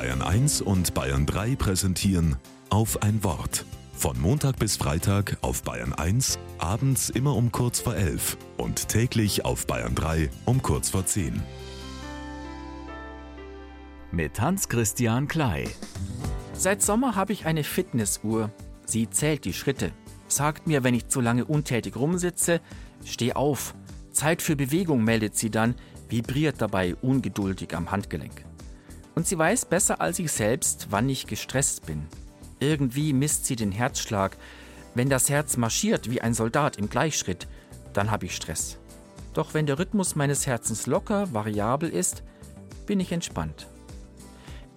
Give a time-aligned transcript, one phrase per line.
[0.00, 2.36] Bayern 1 und Bayern 3 präsentieren
[2.70, 3.66] auf ein Wort.
[3.92, 9.44] Von Montag bis Freitag auf Bayern 1, abends immer um kurz vor 11 und täglich
[9.44, 11.42] auf Bayern 3 um kurz vor 10.
[14.10, 15.68] Mit Hans-Christian Klei.
[16.54, 18.50] Seit Sommer habe ich eine Fitnessuhr.
[18.86, 19.92] Sie zählt die Schritte,
[20.28, 22.62] sagt mir, wenn ich zu lange untätig rumsitze,
[23.04, 23.74] steh auf.
[24.12, 25.74] Zeit für Bewegung meldet sie dann,
[26.08, 28.46] vibriert dabei ungeduldig am Handgelenk.
[29.14, 32.06] Und sie weiß besser als ich selbst, wann ich gestresst bin.
[32.60, 34.36] Irgendwie misst sie den Herzschlag.
[34.94, 37.48] Wenn das Herz marschiert wie ein Soldat im Gleichschritt,
[37.92, 38.78] dann habe ich Stress.
[39.34, 42.22] Doch wenn der Rhythmus meines Herzens locker, variabel ist,
[42.86, 43.68] bin ich entspannt.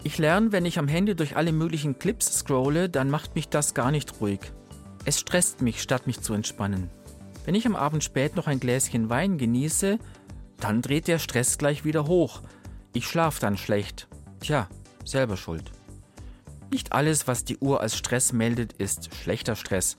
[0.04, 3.74] Ich lerne, wenn ich am Handy durch alle möglichen Clips scrolle, dann macht mich das
[3.74, 4.40] gar nicht ruhig.
[5.06, 6.90] Es stresst mich, statt mich zu entspannen.
[7.46, 10.00] Wenn ich am Abend spät noch ein Gläschen Wein genieße,
[10.60, 12.42] dann dreht der Stress gleich wieder hoch.
[12.94, 14.08] Ich schlaf dann schlecht.
[14.44, 14.68] Tja,
[15.06, 15.72] selber schuld.
[16.70, 19.96] Nicht alles, was die Uhr als Stress meldet, ist schlechter Stress.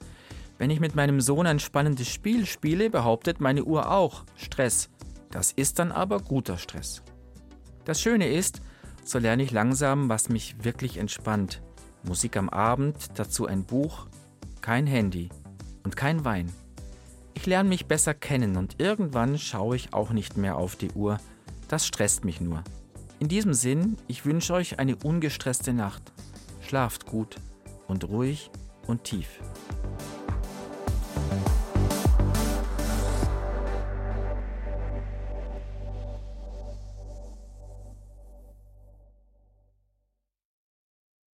[0.59, 4.91] Wenn ich mit meinem Sohn ein spannendes Spiel spiele, behauptet meine Uhr auch Stress.
[5.31, 7.03] Das ist dann aber guter Stress.
[7.87, 8.61] Das Schöne ist,
[9.03, 11.63] so lerne ich langsam, was mich wirklich entspannt.
[12.03, 14.09] Musik am Abend, dazu ein Buch,
[14.61, 15.31] kein Handy
[15.85, 16.53] und kein Wein.
[17.33, 21.19] Ich lerne mich besser kennen und irgendwann schaue ich auch nicht mehr auf die Uhr.
[21.69, 22.63] Das stresst mich nur.
[23.25, 26.13] In diesem Sinn, ich wünsche euch eine ungestresste Nacht.
[26.61, 27.37] Schlaft gut
[27.89, 28.51] und ruhig
[28.87, 29.41] und tief.